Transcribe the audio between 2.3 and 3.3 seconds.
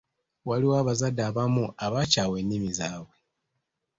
ennimi zaabwe.